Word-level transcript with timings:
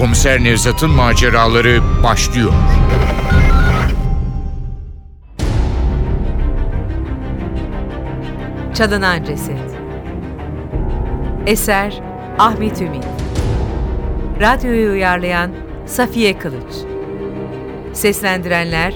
Komiser 0.00 0.44
Nevzat'ın 0.44 0.90
maceraları 0.90 1.80
başlıyor. 2.02 2.52
Çalınan 8.74 9.24
Ceset. 9.24 9.56
Eser 11.46 12.02
Ahmet 12.38 12.80
Ümit. 12.80 13.04
Radyoyu 14.40 14.90
uyarlayan 14.90 15.50
Safiye 15.86 16.38
Kılıç. 16.38 16.74
Seslendirenler 17.92 18.94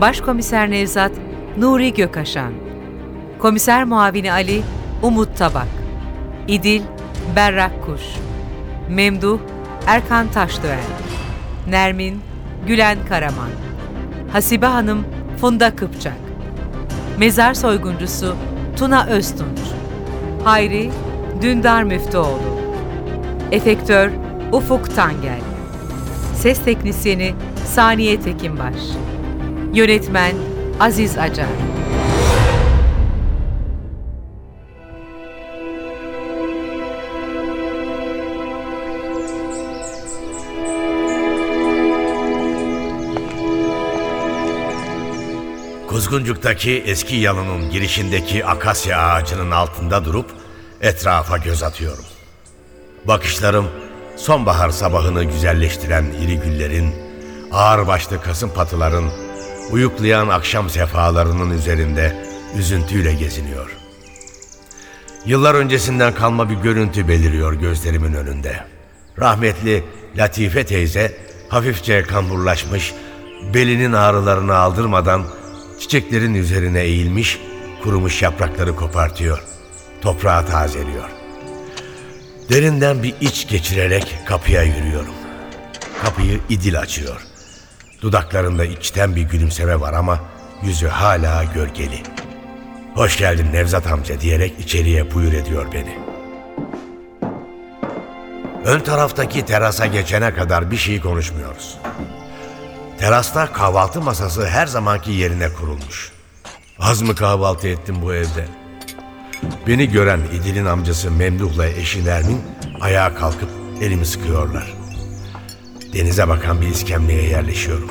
Başkomiser 0.00 0.70
Nevzat 0.70 1.12
Nuri 1.56 1.94
Gökaşan 1.94 2.61
Komiser 3.42 3.84
Muavini 3.84 4.32
Ali 4.32 4.62
Umut 5.02 5.36
Tabak. 5.38 5.66
İdil 6.48 6.82
Berrak 7.36 7.86
Kuş. 7.86 8.00
Memduh 8.88 9.38
Erkan 9.86 10.28
Taşdöğen 10.28 10.84
Nermin 11.68 12.20
Gülen 12.66 12.98
Karaman. 13.08 13.50
Hasibe 14.32 14.66
Hanım 14.66 15.04
Funda 15.40 15.76
Kıpçak. 15.76 16.16
Mezar 17.18 17.54
soyguncusu 17.54 18.36
Tuna 18.76 19.06
Öztunç. 19.06 19.58
Hayri 20.44 20.90
Dündar 21.42 21.82
Müftüoğlu. 21.82 22.40
Efektör 23.52 24.10
Ufuk 24.52 24.96
Tangel. 24.96 25.40
Ses 26.34 26.64
teknisyeni 26.64 27.34
Saniye 27.66 28.20
Tekinbaş. 28.20 28.76
Yönetmen 29.74 30.34
Aziz 30.80 31.18
Acar 31.18 31.81
Kuzguncuk'taki 45.92 46.82
eski 46.86 47.16
yalının 47.16 47.70
girişindeki 47.70 48.46
akasya 48.46 48.98
ağacının 48.98 49.50
altında 49.50 50.04
durup 50.04 50.30
etrafa 50.80 51.38
göz 51.38 51.62
atıyorum. 51.62 52.04
Bakışlarım 53.04 53.68
sonbahar 54.16 54.70
sabahını 54.70 55.24
güzelleştiren 55.24 56.04
iri 56.04 56.36
güllerin, 56.36 56.94
ağırbaşlı 57.52 58.22
kasım 58.22 58.50
patıların, 58.54 59.04
uyuklayan 59.70 60.28
akşam 60.28 60.70
sefalarının 60.70 61.58
üzerinde 61.58 62.26
üzüntüyle 62.58 63.14
geziniyor. 63.14 63.76
Yıllar 65.26 65.54
öncesinden 65.54 66.14
kalma 66.14 66.50
bir 66.50 66.56
görüntü 66.56 67.08
beliriyor 67.08 67.52
gözlerimin 67.52 68.14
önünde. 68.14 68.64
Rahmetli 69.18 69.84
Latife 70.16 70.64
teyze 70.64 71.18
hafifçe 71.48 72.02
kamburlaşmış, 72.02 72.94
belinin 73.54 73.92
ağrılarını 73.92 74.54
aldırmadan 74.54 75.24
çiçeklerin 75.82 76.34
üzerine 76.34 76.80
eğilmiş, 76.80 77.38
kurumuş 77.82 78.22
yaprakları 78.22 78.76
kopartıyor. 78.76 79.42
Toprağı 80.00 80.46
tazeliyor. 80.46 81.08
Derinden 82.50 83.02
bir 83.02 83.14
iç 83.20 83.48
geçirerek 83.48 84.18
kapıya 84.26 84.62
yürüyorum. 84.62 85.14
Kapıyı 86.04 86.40
idil 86.48 86.80
açıyor. 86.80 87.20
Dudaklarında 88.02 88.64
içten 88.64 89.16
bir 89.16 89.22
gülümseme 89.22 89.80
var 89.80 89.92
ama 89.92 90.20
yüzü 90.62 90.86
hala 90.86 91.44
gölgeli. 91.44 92.02
Hoş 92.94 93.18
geldin 93.18 93.52
Nevzat 93.52 93.86
amca 93.86 94.20
diyerek 94.20 94.60
içeriye 94.60 95.14
buyur 95.14 95.32
ediyor 95.32 95.66
beni. 95.72 95.98
Ön 98.64 98.80
taraftaki 98.80 99.44
terasa 99.44 99.86
geçene 99.86 100.34
kadar 100.34 100.70
bir 100.70 100.76
şey 100.76 101.00
konuşmuyoruz. 101.00 101.78
Terasta 103.02 103.52
kahvaltı 103.52 104.00
masası 104.00 104.48
her 104.48 104.66
zamanki 104.66 105.10
yerine 105.10 105.52
kurulmuş. 105.52 106.12
Az 106.78 107.02
mı 107.02 107.14
kahvaltı 107.14 107.68
ettim 107.68 108.02
bu 108.02 108.14
evde? 108.14 108.48
Beni 109.66 109.90
gören 109.90 110.20
İdil'in 110.32 110.66
amcası 110.66 111.10
Memduh'la 111.10 111.66
eşi 111.66 112.04
Nermin 112.04 112.42
ayağa 112.80 113.14
kalkıp 113.14 113.48
elimi 113.80 114.06
sıkıyorlar. 114.06 114.74
Denize 115.92 116.28
bakan 116.28 116.60
bir 116.60 116.66
iskemleye 116.66 117.22
yerleşiyorum. 117.22 117.90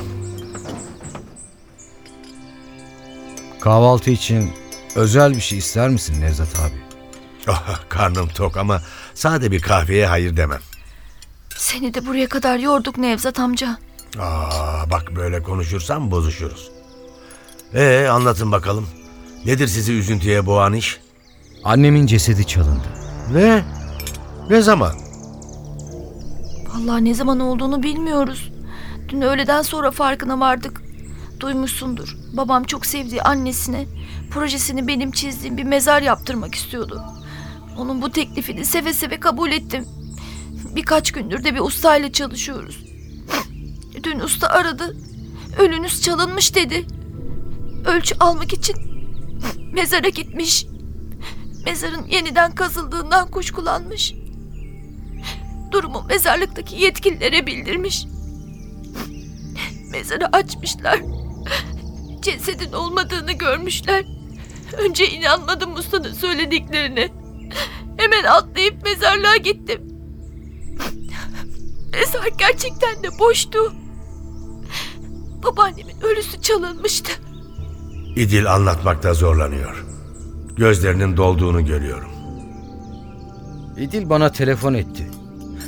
Kahvaltı 3.60 4.10
için 4.10 4.52
özel 4.94 5.34
bir 5.34 5.40
şey 5.40 5.58
ister 5.58 5.88
misin 5.88 6.20
Nevzat 6.20 6.60
abi? 6.60 6.82
Oh, 7.48 7.80
karnım 7.88 8.28
tok 8.28 8.56
ama 8.56 8.82
sade 9.14 9.50
bir 9.50 9.62
kahveye 9.62 10.06
hayır 10.06 10.36
demem. 10.36 10.60
Seni 11.56 11.94
de 11.94 12.06
buraya 12.06 12.28
kadar 12.28 12.58
yorduk 12.58 12.98
Nevzat 12.98 13.40
amca. 13.40 13.78
Aa, 14.20 14.90
bak 14.90 15.16
böyle 15.16 15.42
konuşursam 15.42 16.10
bozuşuruz. 16.10 16.70
Ee 17.74 18.06
anlatın 18.10 18.52
bakalım. 18.52 18.88
Nedir 19.44 19.66
sizi 19.66 19.92
üzüntüye 19.92 20.46
boğan 20.46 20.72
iş? 20.72 21.00
Annemin 21.64 22.06
cesedi 22.06 22.46
çalındı. 22.46 22.88
Ne? 23.32 23.64
Ne 24.50 24.62
zaman? 24.62 24.92
Vallahi 26.68 27.04
ne 27.04 27.14
zaman 27.14 27.40
olduğunu 27.40 27.82
bilmiyoruz. 27.82 28.52
Dün 29.08 29.20
öğleden 29.20 29.62
sonra 29.62 29.90
farkına 29.90 30.40
vardık. 30.40 30.82
Duymuşsundur. 31.40 32.16
Babam 32.32 32.64
çok 32.64 32.86
sevdiği 32.86 33.22
annesine 33.22 33.86
projesini 34.30 34.88
benim 34.88 35.10
çizdiğim 35.10 35.56
bir 35.56 35.64
mezar 35.64 36.02
yaptırmak 36.02 36.54
istiyordu. 36.54 37.02
Onun 37.78 38.02
bu 38.02 38.10
teklifini 38.10 38.64
seve 38.64 38.92
seve 38.92 39.20
kabul 39.20 39.50
ettim. 39.52 39.84
Birkaç 40.76 41.12
gündür 41.12 41.44
de 41.44 41.54
bir 41.54 41.60
ustayla 41.60 42.12
çalışıyoruz. 42.12 42.91
Dün 44.02 44.20
usta 44.20 44.48
aradı. 44.48 44.96
Ölünüz 45.58 46.02
çalınmış 46.02 46.54
dedi. 46.54 46.86
Ölçü 47.84 48.14
almak 48.20 48.52
için 48.52 48.76
mezara 49.72 50.08
gitmiş. 50.08 50.66
Mezarın 51.66 52.06
yeniden 52.06 52.54
kazıldığından 52.54 53.30
kuşkulanmış. 53.30 54.14
Durumu 55.72 56.04
mezarlıktaki 56.08 56.76
yetkililere 56.76 57.46
bildirmiş. 57.46 58.06
Mezarı 59.90 60.36
açmışlar. 60.36 61.00
Cesedin 62.22 62.72
olmadığını 62.72 63.32
görmüşler. 63.32 64.04
Önce 64.78 65.10
inanmadım 65.10 65.74
ustanın 65.74 66.12
söylediklerine. 66.12 67.08
Hemen 67.96 68.24
atlayıp 68.24 68.84
mezarlığa 68.84 69.36
gittim. 69.36 69.80
Mezar 71.92 72.26
gerçekten 72.38 73.02
de 73.02 73.18
boştu. 73.18 73.72
Babaannemin 75.42 76.00
ölüsü 76.02 76.42
çalınmıştı. 76.42 77.12
İdil 78.16 78.52
anlatmakta 78.54 79.14
zorlanıyor. 79.14 79.84
Gözlerinin 80.56 81.16
dolduğunu 81.16 81.66
görüyorum. 81.66 82.08
İdil 83.78 84.10
bana 84.10 84.32
telefon 84.32 84.74
etti. 84.74 85.10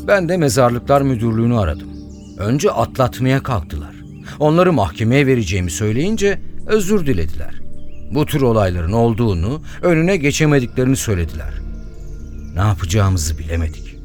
Ben 0.07 0.29
de 0.29 0.37
mezarlıklar 0.37 1.03
müdürlüğünü 1.03 1.59
aradım. 1.59 1.89
Önce 2.39 2.71
atlatmaya 2.71 3.43
kalktılar. 3.43 3.95
Onları 4.39 4.73
mahkemeye 4.73 5.27
vereceğimi 5.27 5.71
söyleyince 5.71 6.41
özür 6.67 7.07
dilediler. 7.07 7.61
Bu 8.15 8.27
tür 8.27 8.41
olayların 8.41 8.93
olduğunu, 8.93 9.63
önüne 9.83 10.17
geçemediklerini 10.17 10.97
söylediler. 10.97 11.55
Ne 12.55 12.61
yapacağımızı 12.61 13.39
bilemedik. 13.39 13.97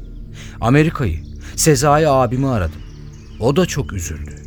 Amerika'yı, 0.60 1.18
Sezai 1.56 2.08
abimi 2.08 2.48
aradım. 2.48 2.80
O 3.40 3.56
da 3.56 3.66
çok 3.66 3.92
üzüldü. 3.92 4.39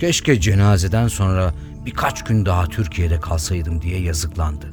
Keşke 0.00 0.40
cenazeden 0.40 1.08
sonra 1.08 1.54
birkaç 1.86 2.24
gün 2.24 2.46
daha 2.46 2.66
Türkiye'de 2.66 3.20
kalsaydım 3.20 3.82
diye 3.82 4.00
yazıklandı. 4.00 4.66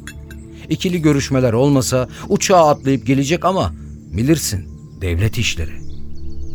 İkili 0.69 1.01
görüşmeler 1.01 1.53
olmasa 1.53 2.07
uçağa 2.29 2.67
atlayıp 2.67 3.05
gelecek 3.05 3.45
ama 3.45 3.73
bilirsin 4.17 4.69
devlet 5.01 5.37
işleri. 5.37 5.81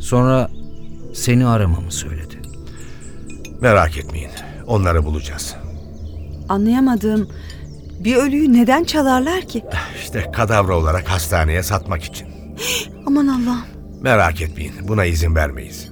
Sonra 0.00 0.50
seni 1.14 1.46
aramamı 1.46 1.92
söyledi. 1.92 2.42
Merak 3.60 3.98
etmeyin. 3.98 4.30
Onları 4.66 5.04
bulacağız. 5.04 5.56
Anlayamadığım 6.48 7.28
bir 8.00 8.16
ölüyü 8.16 8.52
neden 8.52 8.84
çalarlar 8.84 9.42
ki? 9.42 9.64
İşte 10.02 10.30
kadavra 10.34 10.76
olarak 10.76 11.08
hastaneye 11.10 11.62
satmak 11.62 12.04
için. 12.04 12.28
Aman 13.06 13.26
Allah'ım. 13.26 13.64
Merak 14.00 14.40
etmeyin. 14.40 14.72
Buna 14.88 15.04
izin 15.04 15.34
vermeyiz. 15.34 15.89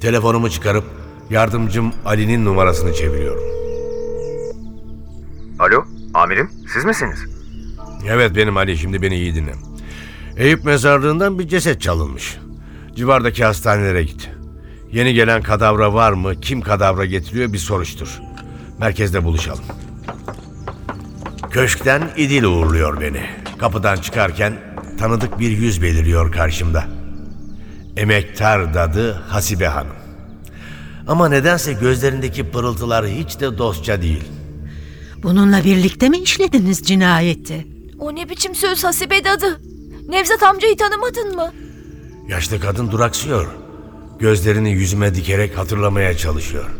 Telefonumu 0.00 0.50
çıkarıp 0.50 0.84
yardımcım 1.30 1.92
Ali'nin 2.04 2.44
numarasını 2.44 2.94
çeviriyorum. 2.94 3.42
Alo, 5.58 5.84
amirim 6.14 6.50
siz 6.74 6.84
misiniz? 6.84 7.18
Evet 8.08 8.36
benim 8.36 8.56
Ali. 8.56 8.76
Şimdi 8.78 9.02
beni 9.02 9.14
iyi 9.16 9.34
dinle. 9.34 9.52
Eyüp 10.36 10.64
mezarlığından 10.64 11.38
bir 11.38 11.48
ceset 11.48 11.80
çalınmış. 11.80 12.38
Civardaki 12.96 13.44
hastanelere 13.44 14.02
git. 14.02 14.30
Yeni 14.92 15.14
gelen 15.14 15.42
kadavra 15.42 15.94
var 15.94 16.12
mı? 16.12 16.40
Kim 16.40 16.60
kadavra 16.60 17.04
getiriyor 17.04 17.52
bir 17.52 17.58
soruştur. 17.58 18.20
Merkezde 18.78 19.24
buluşalım. 19.24 19.64
Köşkten 21.50 22.10
İdil 22.16 22.44
uğurluyor 22.44 23.00
beni. 23.00 23.22
Kapıdan 23.58 23.96
çıkarken 23.96 24.56
tanıdık 24.98 25.38
bir 25.38 25.50
yüz 25.50 25.82
beliriyor 25.82 26.32
karşımda. 26.32 26.97
Emektar 27.98 28.74
dadı 28.74 29.12
Hasibe 29.12 29.66
Hanım. 29.66 29.96
Ama 31.06 31.28
nedense 31.28 31.72
gözlerindeki 31.72 32.50
pırıltılar 32.50 33.06
hiç 33.06 33.40
de 33.40 33.58
dostça 33.58 34.02
değil. 34.02 34.24
Bununla 35.22 35.64
birlikte 35.64 36.08
mi 36.08 36.18
işlediniz 36.18 36.82
cinayeti? 36.82 37.66
O 37.98 38.14
ne 38.14 38.28
biçim 38.28 38.54
söz 38.54 38.84
Hasibe 38.84 39.24
dadı? 39.24 39.60
Nevzat 40.08 40.42
amcayı 40.42 40.76
tanımadın 40.76 41.36
mı? 41.36 41.52
Yaşlı 42.28 42.60
kadın 42.60 42.90
duraksıyor. 42.90 43.46
Gözlerini 44.18 44.70
yüzüme 44.70 45.14
dikerek 45.14 45.58
hatırlamaya 45.58 46.16
çalışıyor. 46.16 46.70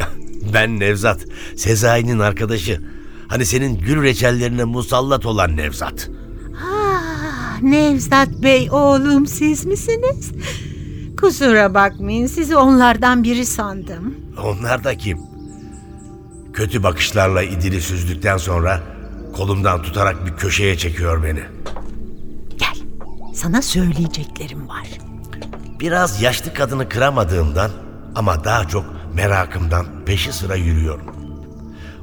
Ben 0.54 0.80
Nevzat, 0.80 1.24
Sezai'nin 1.56 2.18
arkadaşı. 2.18 2.80
Hani 3.28 3.46
senin 3.46 3.78
gül 3.78 4.02
reçellerine 4.02 4.64
musallat 4.64 5.26
olan 5.26 5.56
Nevzat. 5.56 6.10
Nevzat 7.62 8.28
Bey 8.28 8.68
oğlum 8.70 9.26
siz 9.26 9.64
misiniz? 9.66 10.32
Kusura 11.20 11.74
bakmayın 11.74 12.26
sizi 12.26 12.56
onlardan 12.56 13.24
biri 13.24 13.46
sandım. 13.46 14.14
Onlar 14.44 14.84
da 14.84 14.96
kim? 14.96 15.18
Kötü 16.52 16.82
bakışlarla 16.82 17.42
İdil'i 17.42 17.80
süzdükten 17.80 18.36
sonra 18.36 18.82
kolumdan 19.36 19.82
tutarak 19.82 20.26
bir 20.26 20.32
köşeye 20.32 20.76
çekiyor 20.78 21.22
beni. 21.22 21.40
Gel 22.58 22.76
sana 23.34 23.62
söyleyeceklerim 23.62 24.68
var. 24.68 24.88
Biraz 25.80 26.22
yaşlı 26.22 26.54
kadını 26.54 26.88
kıramadığımdan 26.88 27.70
ama 28.14 28.44
daha 28.44 28.68
çok 28.68 28.84
merakımdan 29.14 29.86
peşi 30.06 30.32
sıra 30.32 30.54
yürüyorum. 30.54 31.06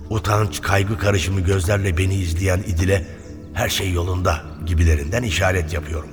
Utanç, 0.09 0.61
kaygı 0.61 0.97
karışımı 0.97 1.39
gözlerle 1.41 1.97
beni 1.97 2.15
izleyen 2.15 2.59
İdil'e 2.67 3.07
her 3.53 3.69
şey 3.69 3.91
yolunda 3.91 4.41
gibilerinden 4.65 5.23
işaret 5.23 5.73
yapıyorum. 5.73 6.09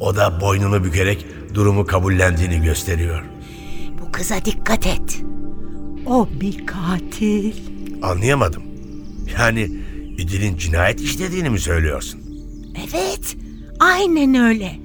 O 0.00 0.16
da 0.16 0.40
boynunu 0.40 0.84
bükerek 0.84 1.26
durumu 1.54 1.86
kabullendiğini 1.86 2.62
gösteriyor. 2.62 3.22
Bu 4.00 4.12
kıza 4.12 4.44
dikkat 4.44 4.86
et. 4.86 5.22
O 6.06 6.28
bir 6.40 6.66
katil. 6.66 7.54
Anlayamadım. 8.02 8.62
Yani 9.38 9.70
İdil'in 10.18 10.56
cinayet 10.56 11.00
işlediğini 11.00 11.50
mi 11.50 11.60
söylüyorsun? 11.60 12.20
Evet 12.88 13.36
aynen 13.80 14.34
öyle. 14.34 14.78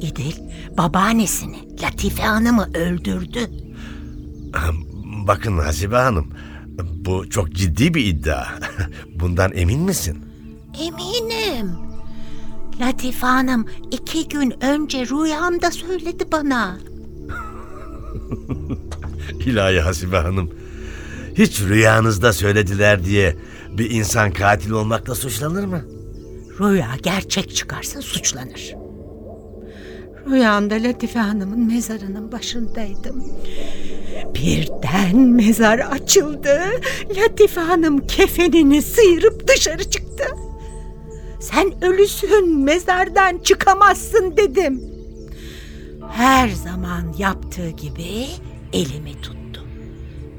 İdil 0.00 0.32
babaannesini 0.78 1.56
Latife 1.82 2.22
Hanım'ı 2.22 2.70
öldürdü. 2.74 3.50
Bakın 5.26 5.58
Hasibe 5.58 5.96
Hanım, 5.96 6.28
bu 7.04 7.30
çok 7.30 7.52
ciddi 7.52 7.94
bir 7.94 8.04
iddia. 8.04 8.44
Bundan 9.14 9.52
emin 9.54 9.80
misin? 9.80 10.18
Eminim. 10.80 11.70
Latife 12.80 13.26
Hanım 13.26 13.66
iki 13.90 14.28
gün 14.28 14.54
önce 14.64 14.98
rüyamda 15.06 15.70
söyledi 15.70 16.24
bana. 16.32 16.78
İlahi 19.46 19.80
Hasibe 19.80 20.16
Hanım. 20.16 20.50
Hiç 21.34 21.60
rüyanızda 21.60 22.32
söylediler 22.32 23.04
diye 23.04 23.36
bir 23.70 23.90
insan 23.90 24.32
katil 24.32 24.70
olmakla 24.70 25.14
suçlanır 25.14 25.64
mı? 25.64 25.84
Rüya 26.60 26.88
gerçek 27.02 27.56
çıkarsa 27.56 28.02
suçlanır. 28.02 28.74
Rüyamda 30.30 30.74
Latife 30.74 31.18
Hanım'ın 31.18 31.66
mezarının 31.66 32.32
başındaydım. 32.32 33.24
Birden 34.34 35.16
mezar 35.16 35.78
açıldı. 35.78 36.60
Latife 37.16 37.60
Hanım 37.60 38.06
kefenini 38.06 38.82
sıyırıp 38.82 39.48
dışarı 39.48 39.90
çıktı. 39.90 40.24
Sen 41.52 41.84
ölüsün, 41.84 42.58
mezardan 42.58 43.38
çıkamazsın 43.38 44.36
dedim. 44.36 44.82
Her 46.10 46.48
zaman 46.48 47.14
yaptığı 47.18 47.70
gibi 47.70 48.26
elimi 48.72 49.20
tuttu. 49.20 49.64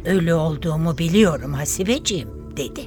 Ölü 0.05 0.33
olduğumu 0.33 0.97
biliyorum 0.97 1.53
Hasibeciğim 1.53 2.29
dedi. 2.57 2.81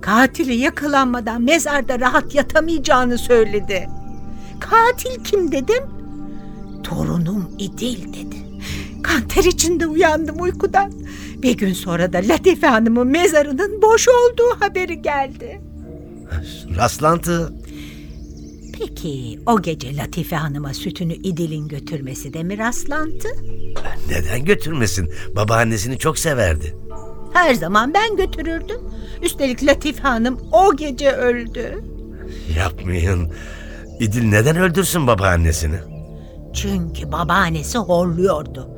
Katili 0.00 0.54
yakalanmadan 0.54 1.42
mezarda 1.42 2.00
rahat 2.00 2.34
yatamayacağını 2.34 3.18
söyledi. 3.18 3.88
Katil 4.60 5.24
kim 5.24 5.52
dedim? 5.52 5.84
Torunum 6.82 7.50
İdil 7.58 8.08
dedi. 8.08 8.36
Kanter 9.02 9.44
içinde 9.44 9.86
uyandım 9.86 10.40
uykudan. 10.40 10.92
Bir 11.42 11.56
gün 11.56 11.72
sonra 11.72 12.12
da 12.12 12.18
Latife 12.18 12.66
Hanım'ın 12.66 13.06
mezarının 13.06 13.82
boş 13.82 14.08
olduğu 14.08 14.60
haberi 14.60 15.02
geldi. 15.02 15.60
Rastlantı. 16.76 17.52
Peki 18.78 19.40
o 19.46 19.62
gece 19.62 19.96
Latife 19.96 20.36
Hanım'a 20.36 20.74
sütünü 20.74 21.12
İdil'in 21.14 21.68
götürmesi 21.68 22.32
de 22.32 22.42
mi 22.42 22.58
rastlantı? 22.58 23.28
Neden 24.10 24.44
götürmesin? 24.44 25.12
Babaannesini 25.36 25.98
çok 25.98 26.18
severdi. 26.18 26.76
Her 27.32 27.54
zaman 27.54 27.94
ben 27.94 28.16
götürürdüm. 28.16 28.80
Üstelik 29.22 29.64
Latife 29.66 30.02
Hanım 30.02 30.40
o 30.52 30.76
gece 30.76 31.12
öldü. 31.12 31.84
Yapmayın. 32.58 33.32
İdil 34.00 34.24
neden 34.24 34.56
öldürsün 34.56 35.06
babaannesini? 35.06 35.76
Çünkü 36.54 37.12
babaannesi 37.12 37.78
horluyordu. 37.78 38.68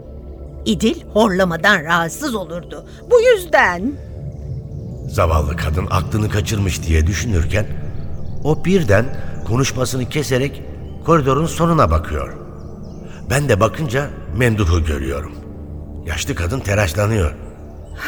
İdil 0.65 1.03
horlamadan 1.13 1.85
rahatsız 1.85 2.35
olurdu. 2.35 2.87
Bu 3.11 3.21
yüzden 3.21 3.93
Zavallı 5.09 5.57
kadın 5.57 5.87
aklını 5.91 6.29
kaçırmış 6.29 6.83
diye 6.83 7.07
düşünürken 7.07 7.67
o 8.45 8.65
birden 8.65 9.05
konuşmasını 9.47 10.09
keserek 10.09 10.63
koridorun 11.07 11.47
sonuna 11.47 11.91
bakıyor. 11.91 12.37
Ben 13.31 13.49
de 13.49 13.61
bakınca 13.61 14.11
Memduh'u 14.37 14.85
görüyorum. 14.85 15.33
Yaşlı 16.07 16.35
kadın 16.35 16.61
telaşlanıyor. 16.61 17.35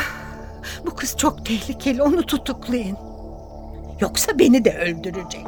bu 0.87 0.94
kız 0.97 1.17
çok 1.17 1.47
tehlikeli 1.47 2.02
onu 2.02 2.26
tutuklayın. 2.26 2.97
Yoksa 4.00 4.38
beni 4.38 4.64
de 4.64 4.79
öldürecek. 4.79 5.47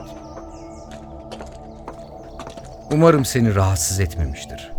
Umarım 2.92 3.24
seni 3.24 3.54
rahatsız 3.54 4.00
etmemiştir. 4.00 4.72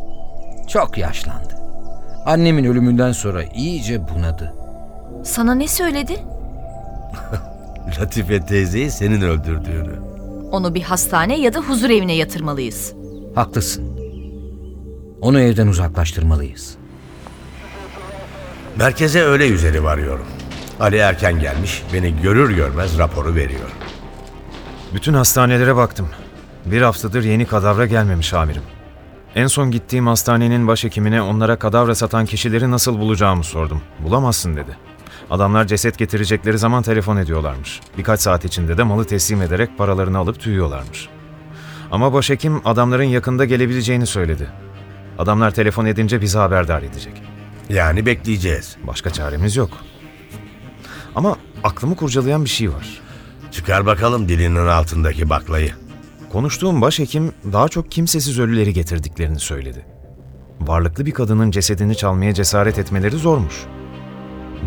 Çok 0.68 0.98
yaşlandı. 0.98 1.54
Annemin 2.25 2.64
ölümünden 2.64 3.12
sonra 3.12 3.44
iyice 3.44 4.08
bunadı. 4.08 4.54
Sana 5.24 5.56
ne 5.56 5.68
söyledi? 5.68 6.32
Latife 8.00 8.46
teyzeyi 8.46 8.91
senin 8.91 9.22
öldürdüğünü. 9.22 10.00
Onu 10.51 10.75
bir 10.75 10.82
hastane 10.82 11.39
ya 11.39 11.53
da 11.53 11.60
huzur 11.60 11.89
evine 11.89 12.15
yatırmalıyız. 12.15 12.93
Haklısın. 13.36 14.00
Onu 15.22 15.39
evden 15.39 15.67
uzaklaştırmalıyız. 15.67 16.75
Merkeze 18.75 19.22
öğle 19.22 19.48
üzeri 19.48 19.84
varıyorum. 19.84 20.25
Ali 20.79 20.98
erken 20.98 21.39
gelmiş, 21.39 21.84
beni 21.93 22.22
görür 22.22 22.55
görmez 22.55 22.98
raporu 22.98 23.36
veriyor. 23.36 23.70
Bütün 24.93 25.13
hastanelere 25.13 25.75
baktım. 25.75 26.08
Bir 26.65 26.82
haftadır 26.82 27.24
yeni 27.24 27.46
kadavra 27.46 27.86
gelmemiş 27.86 28.34
amirim. 28.34 28.62
En 29.36 29.48
son 29.48 29.72
gittiğim 29.72 30.08
hastanenin 30.08 30.67
başhekimine 30.67 31.22
onlara 31.22 31.55
kadavra 31.55 31.96
satan 31.96 32.25
kişileri 32.25 32.72
nasıl 32.72 33.00
bulacağımı 33.00 33.43
sordum. 33.43 33.82
Bulamazsın 34.00 34.55
dedi. 34.55 34.77
Adamlar 35.30 35.68
ceset 35.68 35.98
getirecekleri 35.98 36.58
zaman 36.58 36.84
telefon 36.84 37.18
ediyorlarmış. 37.18 37.80
Birkaç 37.98 38.20
saat 38.20 38.46
içinde 38.46 38.77
de 38.77 38.84
malı 38.84 39.06
teslim 39.06 39.42
ederek 39.42 39.77
paralarını 39.77 40.18
alıp 40.18 40.39
tüyüyorlarmış. 40.39 41.10
Ama 41.92 42.13
başhekim 42.13 42.62
adamların 42.65 43.03
yakında 43.03 43.46
gelebileceğini 43.46 44.06
söyledi. 44.06 44.50
Adamlar 45.20 45.51
telefon 45.51 45.86
edince 45.86 46.22
bizi 46.22 46.38
haberdar 46.38 46.84
edecek. 46.84 47.22
Yani 47.70 48.06
bekleyeceğiz. 48.06 48.77
Başka 48.88 49.10
çaremiz 49.10 49.56
yok. 49.56 49.70
Ama 51.15 51.36
aklımı 51.63 51.96
kurcalayan 51.96 52.44
bir 52.44 52.50
şey 52.50 52.70
var. 52.70 53.01
Çıkar 53.51 53.86
bakalım 53.86 54.30
dilinin 54.30 54.68
altındaki 54.68 55.30
baklayı. 55.30 55.72
Konuştuğum 56.32 56.82
başhekim 56.82 57.32
daha 57.53 57.70
çok 57.70 57.92
kimsesiz 57.92 58.39
ölüleri 58.39 58.74
getirdiklerini 58.74 59.39
söyledi. 59.39 59.86
Varlıklı 60.62 61.06
bir 61.06 61.12
kadının 61.12 61.51
cesedini 61.51 61.96
çalmaya 61.96 62.34
cesaret 62.34 62.80
etmeleri 62.80 63.18
zormuş. 63.18 63.65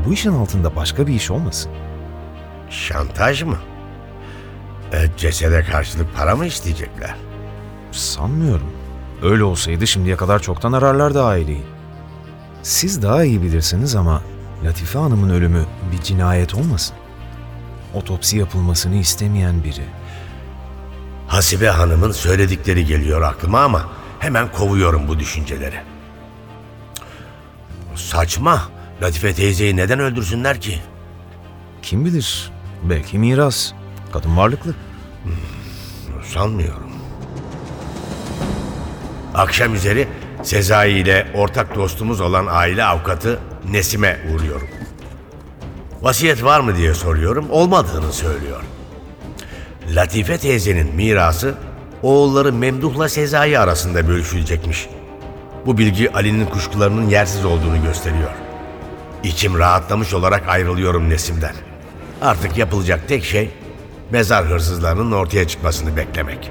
Bu 0.05 0.13
işin 0.13 0.33
altında 0.33 0.77
başka 0.77 1.07
bir 1.07 1.15
iş 1.15 1.31
olmasın? 1.31 1.73
Şantaj 2.71 3.43
mı? 3.43 3.57
E, 4.93 5.07
cesede 5.17 5.63
karşılık 5.63 6.17
para 6.17 6.37
mı 6.37 6.47
isteyecekler? 6.47 7.15
Sanmıyorum. 7.93 8.73
Öyle 9.23 9.45
olsaydı 9.45 9.87
şimdiye 9.87 10.17
kadar 10.17 10.39
çoktan 10.39 10.73
ararlardı 10.73 11.25
aileyi. 11.25 11.65
Siz 12.63 13.03
daha 13.03 13.25
iyi 13.25 13.43
bilirsiniz 13.43 13.95
ama 13.95 14.23
Latife 14.65 14.99
Hanım'ın 14.99 15.31
ölümü 15.31 15.65
bir 15.93 16.03
cinayet 16.03 16.55
olmasın. 16.55 16.97
Otopsi 17.95 18.39
yapılmasını 18.39 18.95
istemeyen 18.97 19.65
biri. 19.65 19.85
Hasibe 21.27 21.69
Hanım'ın 21.69 22.13
söyledikleri 22.13 22.87
geliyor 22.87 23.23
aklıma 23.23 23.61
ama 23.61 23.89
hemen 24.19 24.53
kovuyorum 24.53 25.09
bu 25.09 25.19
düşünceleri. 25.19 25.81
Saçma. 27.95 28.76
Latife 29.03 29.35
teyzeyi 29.35 29.77
neden 29.77 30.01
öldürsünler 30.01 30.61
ki? 30.61 30.79
Kim 31.83 32.05
bilir 32.05 32.51
Belki 32.83 33.19
miras. 33.19 33.73
Kadın 34.13 34.37
varlıklı. 34.37 34.75
Sanmıyorum. 36.35 36.91
Akşam 39.35 39.75
üzeri 39.75 40.09
Sezai 40.43 40.93
ile 40.93 41.27
ortak 41.35 41.75
dostumuz 41.75 42.21
olan 42.21 42.47
aile 42.51 42.85
avukatı 42.85 43.39
Nesim'e 43.71 44.19
uğruyorum. 44.35 44.69
Vasiyet 46.03 46.45
var 46.45 46.61
mı 46.61 46.77
diye 46.77 46.95
soruyorum, 46.95 47.51
olmadığını 47.51 48.13
söylüyor. 48.13 48.63
Latife 49.95 50.39
teyzenin 50.39 50.95
mirası 50.95 51.55
oğulları 52.03 52.53
Memduh'la 52.53 53.09
Sezai 53.09 53.59
arasında 53.59 54.09
bölüşülecekmiş. 54.09 54.89
Bu 55.67 55.79
bilgi 55.79 56.13
Ali'nin 56.13 56.47
kuşkularının 56.47 57.09
yersiz 57.09 57.45
olduğunu 57.45 57.83
gösteriyor. 57.83 58.46
İçim 59.27 59.59
rahatlamış 59.59 60.15
olarak 60.15 60.49
ayrılıyorum 60.49 61.11
Nesim'den. 61.11 61.55
Artık 62.23 62.59
yapılacak 62.59 63.09
tek 63.09 63.25
şey 63.25 63.51
mezar 64.11 64.47
hırsızlarının 64.47 65.13
ortaya 65.13 65.49
çıkmasını 65.49 65.97
beklemek. 65.97 66.51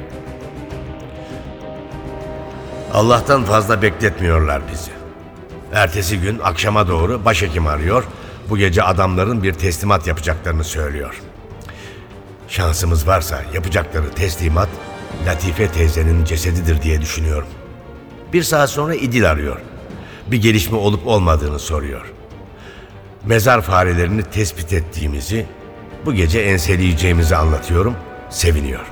Allah'tan 2.94 3.44
fazla 3.44 3.82
bekletmiyorlar 3.82 4.62
bizi. 4.72 4.91
Ertesi 5.74 6.20
gün 6.20 6.39
akşama 6.39 6.88
doğru 6.88 7.25
başhekim 7.25 7.67
arıyor. 7.67 8.03
Bu 8.50 8.58
gece 8.58 8.84
adamların 8.84 9.44
bir 9.44 9.53
teslimat 9.53 10.08
yapacaklarını 10.08 10.63
söylüyor. 10.63 11.22
Şansımız 12.48 13.08
varsa 13.08 13.41
yapacakları 13.53 14.10
teslimat 14.12 14.70
Latife 15.25 15.67
teyzenin 15.67 16.25
cesedidir 16.25 16.82
diye 16.82 17.01
düşünüyorum. 17.01 17.48
Bir 18.34 18.44
saat 18.44 18.70
sonra 18.70 18.96
İdil 18.96 19.32
arıyor. 19.32 19.60
Bir 20.27 20.41
gelişme 20.41 20.77
olup 20.77 21.08
olmadığını 21.08 21.60
soruyor. 21.60 22.15
Mezar 23.25 23.62
farelerini 23.62 24.24
tespit 24.24 24.74
ettiğimizi, 24.74 25.46
bu 26.05 26.13
gece 26.13 26.39
enseleyeceğimizi 26.39 27.36
anlatıyorum, 27.36 27.96
seviniyor. 28.29 28.86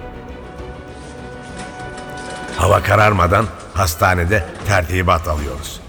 Hava 2.58 2.84
kararmadan 2.84 3.46
hastanede 3.74 4.46
tertibat 4.68 5.28
alıyoruz. 5.28 5.80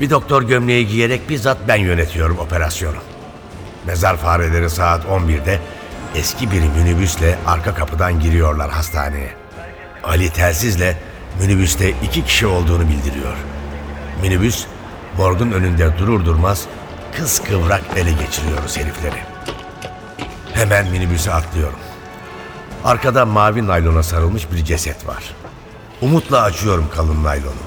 Bir 0.00 0.10
doktor 0.10 0.42
gömleği 0.42 0.86
giyerek 0.86 1.28
bizzat 1.28 1.58
ben 1.68 1.76
yönetiyorum 1.76 2.38
operasyonu. 2.38 2.96
Mezar 3.86 4.16
fareleri 4.16 4.70
saat 4.70 5.04
11'de 5.04 5.60
eski 6.14 6.50
bir 6.50 6.60
minibüsle 6.60 7.38
arka 7.46 7.74
kapıdan 7.74 8.20
giriyorlar 8.20 8.70
hastaneye. 8.70 9.30
Ali 10.04 10.30
telsizle 10.30 10.96
minibüste 11.40 11.90
iki 11.90 12.24
kişi 12.24 12.46
olduğunu 12.46 12.88
bildiriyor. 12.88 13.36
Minibüs 14.22 14.66
morgun 15.18 15.50
önünde 15.50 15.98
durur 15.98 16.24
durmaz 16.24 16.68
kıvrak 17.44 17.82
ele 17.96 18.12
geçiriyoruz 18.12 18.76
herifleri. 18.76 19.22
Hemen 20.52 20.88
minibüse 20.88 21.32
atlıyorum. 21.32 21.78
Arkada 22.84 23.26
mavi 23.26 23.66
naylona 23.66 24.02
sarılmış 24.02 24.52
bir 24.52 24.64
ceset 24.64 25.06
var. 25.06 25.34
Umutla 26.02 26.42
açıyorum 26.42 26.88
kalın 26.94 27.24
naylonu. 27.24 27.66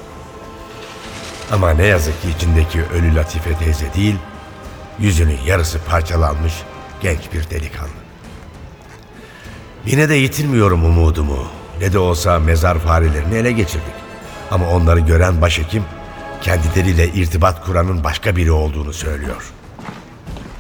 Ama 1.52 1.72
ne 1.72 1.86
yazık 1.86 2.22
ki 2.22 2.30
içindeki 2.30 2.84
ölü 2.84 3.16
Latife 3.16 3.54
teyze 3.54 3.94
değil, 3.94 4.16
yüzünün 5.00 5.40
yarısı 5.46 5.80
parçalanmış 5.80 6.54
genç 7.02 7.20
bir 7.34 7.50
delikanlı. 7.50 8.00
Yine 9.86 10.10
de 10.10 10.16
yitirmiyorum 10.16 10.86
umudumu. 10.86 11.48
Ne 11.80 11.94
de 11.94 12.00
olsa 12.00 12.40
mezar 12.40 12.80
farelerini 12.80 13.36
ele 13.36 13.52
geçirdik. 13.52 13.94
Ama 14.52 14.70
onları 14.70 15.00
gören 15.00 15.42
başhekim 15.42 15.84
kendileriyle 16.42 17.08
irtibat 17.08 17.66
kuranın 17.66 18.04
başka 18.04 18.36
biri 18.36 18.52
olduğunu 18.52 18.94
söylüyor. 18.94 19.52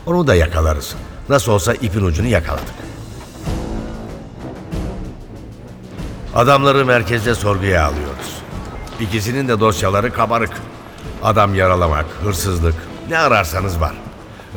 Onu 0.05 0.27
da 0.27 0.35
yakalarız. 0.35 0.95
Nasıl 1.29 1.51
olsa 1.51 1.73
ipin 1.73 2.05
ucunu 2.05 2.27
yakaladık. 2.27 2.75
Adamları 6.35 6.85
merkezde 6.85 7.35
sorguya 7.35 7.85
alıyoruz. 7.85 8.41
İkisinin 8.99 9.47
de 9.47 9.59
dosyaları 9.59 10.13
kabarık. 10.13 10.51
Adam 11.23 11.55
yaralamak, 11.55 12.05
hırsızlık, 12.23 12.75
ne 13.09 13.17
ararsanız 13.17 13.81
var. 13.81 13.93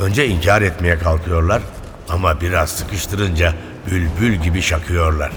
Önce 0.01 0.27
inkar 0.29 0.63
etmeye 0.63 0.99
kalkıyorlar 0.99 1.63
ama 2.09 2.41
biraz 2.41 2.71
sıkıştırınca 2.71 3.55
bülbül 3.91 4.35
gibi 4.35 4.63
şakıyorlar. 4.63 5.33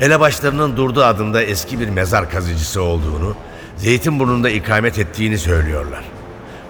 Elebaşlarının 0.00 0.76
Durdu 0.76 1.04
adında 1.04 1.42
eski 1.42 1.80
bir 1.80 1.88
mezar 1.88 2.30
kazıcısı 2.30 2.82
olduğunu, 2.82 3.36
Zeytinburnu'nda 3.82 4.50
ikamet 4.50 4.98
ettiğini 4.98 5.38
söylüyorlar. 5.38 6.04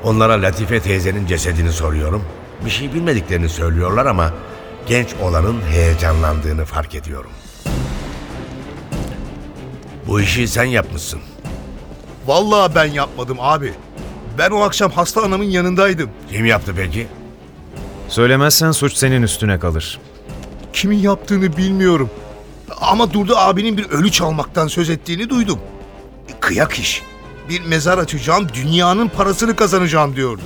Onlara 0.04 0.42
Latife 0.42 0.80
teyzenin 0.80 1.26
cesedini 1.26 1.72
soruyorum. 1.72 2.24
Bir 2.64 2.70
şey 2.70 2.94
bilmediklerini 2.94 3.48
söylüyorlar 3.48 4.06
ama 4.06 4.32
genç 4.86 5.08
olanın 5.22 5.60
heyecanlandığını 5.70 6.64
fark 6.64 6.94
ediyorum. 6.94 7.30
Bu 10.08 10.20
işi 10.20 10.48
sen 10.48 10.64
yapmışsın. 10.64 11.20
Vallahi 12.26 12.74
ben 12.74 12.84
yapmadım 12.84 13.36
abi. 13.40 13.72
Ben 14.38 14.50
o 14.50 14.60
akşam 14.60 14.90
hasta 14.90 15.22
anamın 15.22 15.44
yanındaydım. 15.44 16.10
Kim 16.30 16.44
yaptı 16.44 16.72
peki? 16.76 17.06
Söylemezsen 18.08 18.70
suç 18.70 18.94
senin 18.94 19.22
üstüne 19.22 19.58
kalır. 19.58 20.00
Kimin 20.72 20.98
yaptığını 20.98 21.56
bilmiyorum. 21.56 22.10
Ama 22.80 23.12
Durdu 23.12 23.36
abinin 23.36 23.76
bir 23.76 23.90
ölü 23.90 24.10
çalmaktan 24.10 24.66
söz 24.66 24.90
ettiğini 24.90 25.30
duydum. 25.30 25.58
Kıyak 26.40 26.78
iş. 26.78 27.02
Bir 27.48 27.60
mezar 27.60 27.98
açacağım, 27.98 28.48
dünyanın 28.54 29.08
parasını 29.08 29.56
kazanacağım 29.56 30.16
diyordu. 30.16 30.42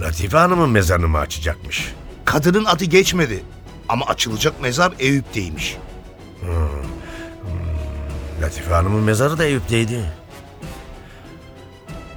Latife 0.00 0.36
Hanım'ın 0.36 0.70
mezarını 0.70 1.08
mı 1.08 1.18
açacakmış? 1.18 1.92
Kadının 2.24 2.64
adı 2.64 2.84
geçmedi. 2.84 3.42
Ama 3.88 4.06
açılacak 4.06 4.62
mezar 4.62 4.92
Eyüp'teymiş. 4.98 5.76
Latife 8.42 8.74
Hanım'ın 8.74 9.02
mezarı 9.02 9.38
da 9.38 9.44
Eyüp'teydi. 9.44 10.00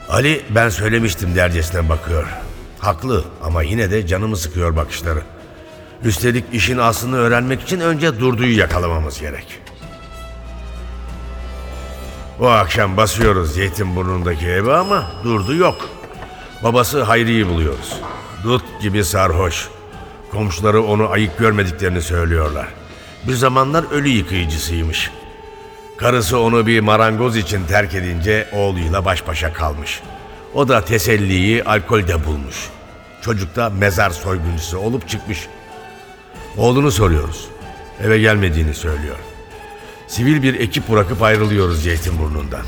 Ali 0.09 0.41
ben 0.49 0.69
söylemiştim 0.69 1.35
dercesine 1.35 1.89
bakıyor. 1.89 2.27
Haklı 2.79 3.25
ama 3.43 3.63
yine 3.63 3.91
de 3.91 4.07
canımı 4.07 4.37
sıkıyor 4.37 4.75
bakışları. 4.75 5.21
Üstelik 6.03 6.45
işin 6.53 6.77
aslını 6.77 7.17
öğrenmek 7.17 7.61
için 7.61 7.79
önce 7.79 8.19
Durdu'yu 8.19 8.57
yakalamamız 8.57 9.19
gerek. 9.19 9.59
Bu 12.41 12.49
akşam 12.49 12.97
basıyoruz 12.97 13.53
Zeytinburnu'ndaki 13.53 14.47
eve 14.47 14.73
ama 14.73 15.11
Durdu 15.23 15.55
yok. 15.55 15.89
Babası 16.63 17.03
Hayri'yi 17.03 17.47
buluyoruz. 17.47 17.99
Dut 18.43 18.63
gibi 18.81 19.03
sarhoş. 19.03 19.69
Komşuları 20.31 20.83
onu 20.83 21.09
ayık 21.09 21.37
görmediklerini 21.37 22.01
söylüyorlar. 22.01 22.67
Bir 23.27 23.33
zamanlar 23.33 23.85
ölü 23.91 24.09
yıkayıcısıymış. 24.09 25.11
Karısı 25.97 26.39
onu 26.39 26.67
bir 26.67 26.79
marangoz 26.79 27.37
için 27.37 27.65
terk 27.65 27.95
edince 27.95 28.47
oğluyla 28.53 29.05
baş 29.05 29.27
başa 29.27 29.53
kalmış. 29.53 30.01
O 30.53 30.67
da 30.67 30.85
teselliyi 30.85 31.63
alkolde 31.63 32.25
bulmuş. 32.25 32.69
Çocuk 33.21 33.55
da 33.55 33.69
mezar 33.69 34.09
soyguncusu 34.09 34.77
olup 34.77 35.09
çıkmış. 35.09 35.47
Oğlunu 36.57 36.91
soruyoruz. 36.91 37.47
Eve 38.03 38.19
gelmediğini 38.19 38.73
söylüyor. 38.73 39.17
Sivil 40.11 40.43
bir 40.43 40.59
ekip 40.59 40.89
bırakıp 40.89 41.21
ayrılıyoruz 41.21 41.83
Zeytinburnu'ndan. 41.83 42.65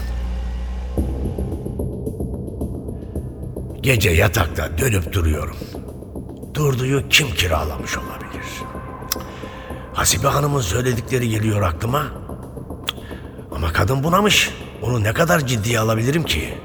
Gece 3.81 4.09
yatakta 4.09 4.77
dönüp 4.77 5.13
duruyorum. 5.13 5.55
Durduyu 6.53 7.09
kim 7.09 7.35
kiralamış 7.35 7.97
olabilir? 7.97 8.45
Hasibe 9.93 10.27
Hanım'ın 10.27 10.61
söyledikleri 10.61 11.29
geliyor 11.29 11.61
aklıma. 11.61 12.03
Ama 13.55 13.73
kadın 13.73 14.03
bunamış. 14.03 14.49
Onu 14.81 15.03
ne 15.03 15.13
kadar 15.13 15.47
ciddiye 15.47 15.79
alabilirim 15.79 16.23
ki? 16.23 16.57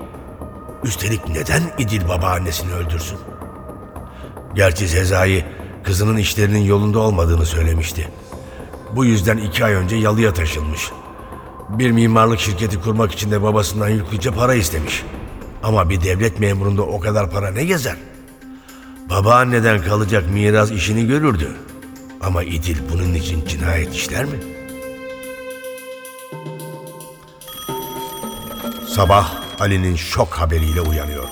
Üstelik 0.84 1.28
neden 1.28 1.62
İdil 1.78 2.08
babaannesini 2.08 2.72
öldürsün? 2.72 3.18
Gerçi 4.54 4.88
Sezai 4.88 5.44
kızının 5.84 6.16
işlerinin 6.16 6.62
yolunda 6.62 6.98
olmadığını 6.98 7.46
söylemişti. 7.46 8.08
Bu 8.96 9.04
yüzden 9.04 9.36
iki 9.36 9.64
ay 9.64 9.72
önce 9.74 9.96
yalıya 9.96 10.32
taşınmış. 10.32 10.92
Bir 11.68 11.90
mimarlık 11.90 12.40
şirketi 12.40 12.80
kurmak 12.80 13.12
için 13.12 13.30
de 13.30 13.42
babasından 13.42 13.88
yüklüce 13.88 14.30
para 14.30 14.54
istemiş. 14.54 15.04
Ama 15.62 15.90
bir 15.90 16.00
devlet 16.00 16.40
memurunda 16.40 16.82
o 16.82 17.00
kadar 17.00 17.30
para 17.30 17.50
ne 17.50 17.64
gezer? 17.64 17.96
Babaanneden 19.10 19.82
kalacak 19.82 20.24
miras 20.30 20.70
işini 20.70 21.06
görürdü. 21.06 21.56
Ama 22.20 22.42
İdil 22.42 22.76
bunun 22.92 23.14
için 23.14 23.46
cinayet 23.46 23.94
işler 23.94 24.24
mi? 24.24 24.36
Sabah 28.88 29.34
Ali'nin 29.60 29.96
şok 29.96 30.28
haberiyle 30.28 30.80
uyanıyorum. 30.80 31.30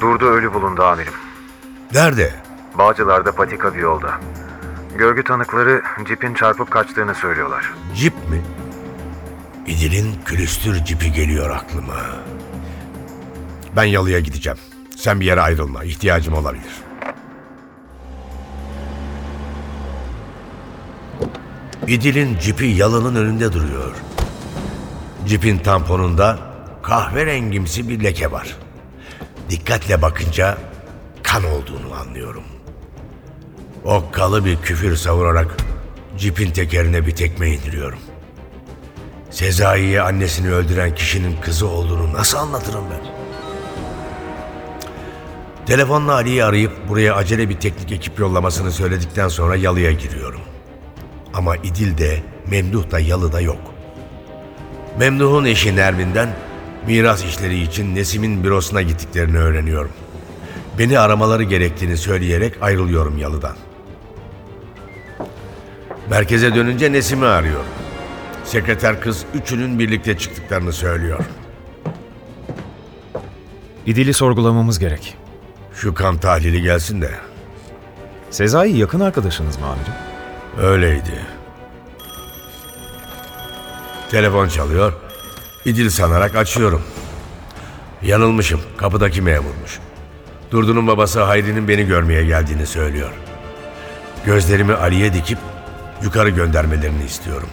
Durdu 0.00 0.24
ölü 0.24 0.54
bulundu 0.54 0.82
amirim. 0.82 1.12
Nerede? 1.92 2.34
Bağcılar'da 2.78 3.32
patika 3.32 3.74
bir 3.74 3.80
yolda. 3.80 4.20
Görgü 4.98 5.24
tanıkları 5.24 5.82
cipin 6.08 6.34
çarpıp 6.34 6.70
kaçtığını 6.70 7.14
söylüyorlar. 7.14 7.72
Cip 7.96 8.14
mi? 8.30 8.42
İdil'in 9.66 10.14
külüstür 10.24 10.84
cipi 10.84 11.12
geliyor 11.12 11.50
aklıma. 11.50 11.94
Ben 13.76 13.84
yalıya 13.84 14.20
gideceğim. 14.20 14.58
Sen 14.96 15.20
bir 15.20 15.26
yere 15.26 15.40
ayrılma. 15.40 15.84
İhtiyacım 15.84 16.34
olabilir. 16.34 16.72
İdil'in 21.86 22.38
cipi 22.38 22.66
yalının 22.66 23.14
önünde 23.24 23.52
duruyor. 23.52 23.94
Cipin 25.26 25.58
tamponunda 25.58 26.38
kahverengimsi 26.82 27.88
bir 27.88 28.04
leke 28.04 28.32
var. 28.32 28.56
Dikkatle 29.50 30.02
bakınca 30.02 30.58
kan 31.22 31.44
olduğunu 31.44 31.94
anlıyorum. 32.00 32.42
Okkalı 33.84 34.44
bir 34.44 34.56
küfür 34.56 34.96
savurarak 34.96 35.56
cipin 36.18 36.50
tekerine 36.50 37.06
bir 37.06 37.16
tekme 37.16 37.50
indiriyorum. 37.50 37.98
Sezai'ye 39.30 40.02
annesini 40.02 40.52
öldüren 40.52 40.94
kişinin 40.94 41.36
kızı 41.40 41.68
olduğunu 41.68 42.12
nasıl 42.12 42.38
anlatırım 42.38 42.84
ben? 42.90 43.00
Telefonla 45.66 46.12
Ali'yi 46.12 46.44
arayıp 46.44 46.88
buraya 46.88 47.14
acele 47.14 47.48
bir 47.48 47.54
teknik 47.54 47.92
ekip 47.92 48.18
yollamasını 48.18 48.72
söyledikten 48.72 49.28
sonra 49.28 49.56
yalıya 49.56 49.92
giriyorum. 49.92 50.40
Ama 51.34 51.56
İdil 51.56 51.98
de 51.98 52.22
Memduh 52.46 52.90
da 52.90 52.98
yalıda 53.00 53.40
yok. 53.40 53.60
Memduh'un 54.98 55.44
eşi 55.44 55.76
Nermin'den 55.76 56.28
miras 56.86 57.24
işleri 57.24 57.60
için 57.62 57.94
Nesim'in 57.94 58.44
bürosuna 58.44 58.82
gittiklerini 58.82 59.38
öğreniyorum. 59.38 59.92
Beni 60.78 60.98
aramaları 60.98 61.42
gerektiğini 61.42 61.96
söyleyerek 61.96 62.62
ayrılıyorum 62.62 63.18
yalıdan. 63.18 63.56
Merkeze 66.10 66.54
dönünce 66.54 66.92
Nesim'i 66.92 67.26
arıyorum. 67.26 67.66
Sekreter 68.44 69.00
kız 69.00 69.24
üçünün 69.34 69.78
birlikte 69.78 70.18
çıktıklarını 70.18 70.72
söylüyor. 70.72 71.24
İdil'i 73.86 74.14
sorgulamamız 74.14 74.78
gerek. 74.78 75.16
Şu 75.74 75.94
kan 75.94 76.18
tahlili 76.18 76.62
gelsin 76.62 77.02
de. 77.02 77.10
Sezai 78.30 78.76
yakın 78.76 79.00
arkadaşınız 79.00 79.58
mı 79.58 79.66
amirim? 79.66 79.92
Öyleydi. 80.60 81.26
Telefon 84.10 84.48
çalıyor. 84.48 84.92
İdil 85.64 85.90
sanarak 85.90 86.36
açıyorum. 86.36 86.82
Yanılmışım. 88.02 88.60
Kapıdaki 88.76 89.22
memurmuş. 89.22 89.78
Durdu'nun 90.50 90.86
babası 90.86 91.22
Hayri'nin 91.22 91.68
beni 91.68 91.86
görmeye 91.86 92.24
geldiğini 92.24 92.66
söylüyor. 92.66 93.10
Gözlerimi 94.26 94.74
Ali'ye 94.74 95.12
dikip 95.12 95.38
yukarı 96.02 96.30
göndermelerini 96.30 97.04
istiyorum. 97.04 97.48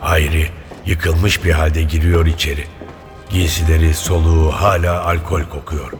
Hayri 0.00 0.50
yıkılmış 0.86 1.44
bir 1.44 1.52
halde 1.52 1.82
giriyor 1.82 2.26
içeri. 2.26 2.64
Giysileri, 3.30 3.94
soluğu 3.94 4.50
hala 4.52 5.04
alkol 5.04 5.42
kokuyor. 5.42 5.92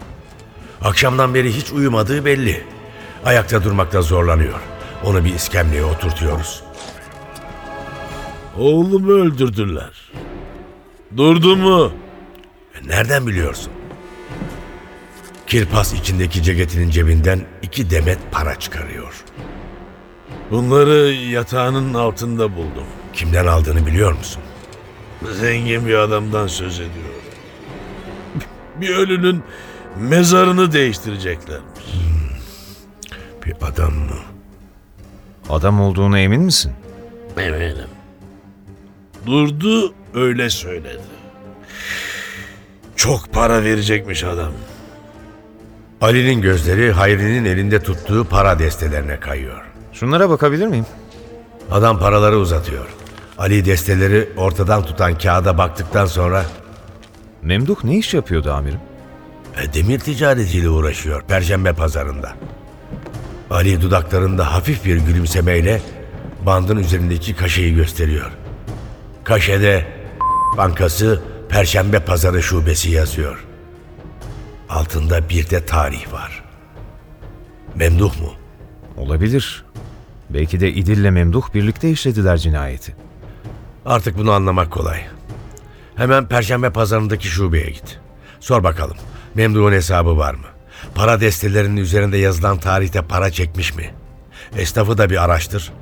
Akşamdan 0.82 1.34
beri 1.34 1.56
hiç 1.56 1.72
uyumadığı 1.72 2.24
belli. 2.24 2.64
Ayakta 3.24 3.64
durmakta 3.64 4.02
zorlanıyor. 4.02 4.60
Onu 5.04 5.24
bir 5.24 5.34
iskemleye 5.34 5.84
oturtuyoruz. 5.84 6.62
Oğlumu 8.58 9.12
öldürdüler. 9.12 10.12
Durdu 11.16 11.56
mu? 11.56 11.92
E, 12.74 12.88
Nereden 12.88 13.26
biliyorsun? 13.26 13.72
Kirpas 15.46 15.92
içindeki 15.92 16.42
ceketinin 16.42 16.90
cebinden 16.90 17.40
iki 17.62 17.90
demet 17.90 18.18
para 18.32 18.58
çıkarıyor. 18.58 19.14
Bunları 20.50 21.12
yatağının 21.12 21.94
altında 21.94 22.56
buldum. 22.56 22.86
Kimden 23.12 23.46
aldığını 23.46 23.86
biliyor 23.86 24.12
musun? 24.12 24.42
Zengin 25.32 25.86
bir 25.86 25.94
adamdan 25.94 26.46
söz 26.46 26.80
ediyor. 26.80 27.14
Bir 28.80 28.96
ölünün 28.96 29.42
mezarını 29.96 30.72
değiştireceklermiş. 30.72 31.84
Bir 33.46 33.54
adam 33.62 33.94
mı? 33.94 34.18
Adam 35.48 35.80
olduğuna 35.80 36.18
emin 36.18 36.40
misin? 36.42 36.72
Eminim. 37.38 37.88
Durdu 39.26 39.94
öyle 40.14 40.50
söyledi. 40.50 41.00
Çok 42.96 43.33
para 43.33 43.64
verecekmiş 43.64 44.24
adam. 44.24 44.52
Ali'nin 46.00 46.40
gözleri 46.40 46.92
Hayri'nin 46.92 47.44
elinde 47.44 47.83
tuttuğu 47.83 48.24
para 48.24 48.59
destelerine 48.59 49.20
kayıyor. 49.20 49.73
Şunlara 49.94 50.30
bakabilir 50.30 50.66
miyim? 50.66 50.87
Adam 51.70 51.98
paraları 51.98 52.37
uzatıyor. 52.38 52.87
Ali 53.38 53.64
desteleri 53.64 54.28
ortadan 54.37 54.83
tutan 54.85 55.18
kağıda 55.18 55.59
baktıktan 55.59 56.07
sonra 56.07 56.44
Memduh 57.42 57.85
ne 57.85 57.96
iş 57.96 58.14
yapıyordu 58.14 58.52
amirim? 58.52 58.80
e, 59.62 59.72
demir 59.74 59.98
ticaretiyle 59.98 60.68
uğraşıyor 60.68 61.22
Perşembe 61.22 61.72
pazarında. 61.72 62.33
Ali 63.50 63.83
dudaklarında 63.83 64.54
hafif 64.54 64.85
bir 64.85 64.96
gülümsemeyle 64.96 65.83
bandın 66.46 66.76
üzerindeki 66.76 67.37
kaşeyi 67.37 67.74
gösteriyor. 67.74 68.30
Kaşede 69.24 69.87
Bankası 70.57 71.22
Perşembe 71.48 72.00
Pazarı 72.00 72.42
Şubesi 72.42 72.90
yazıyor. 72.90 73.44
Altında 74.68 75.28
bir 75.28 75.50
de 75.50 75.66
tarih 75.66 76.12
var. 76.12 76.44
Memduh 77.74 78.20
mu? 78.20 78.33
Olabilir. 78.96 79.63
Belki 80.35 80.61
de 80.61 80.73
İdil'le 80.73 81.11
Memduh 81.11 81.55
birlikte 81.55 81.90
işlediler 81.90 82.37
cinayeti. 82.37 82.97
Artık 83.87 84.18
bunu 84.18 84.33
anlamak 84.33 84.70
kolay. 84.70 85.01
Hemen 85.97 86.29
Perşembe 86.29 86.70
Pazarı'ndaki 86.70 87.29
şubeye 87.29 87.70
git. 87.70 87.99
Sor 88.40 88.64
bakalım. 88.64 88.97
Memduh'un 89.35 89.73
hesabı 89.73 90.16
var 90.16 90.35
mı? 90.35 90.47
Para 90.94 91.20
destelerinin 91.20 91.77
üzerinde 91.77 92.16
yazılan 92.16 92.59
tarihte 92.59 93.03
para 93.03 93.31
çekmiş 93.31 93.75
mi? 93.75 93.94
Esnafı 94.57 94.99
da 94.99 95.11
bir 95.11 95.25
araştır. 95.25 95.73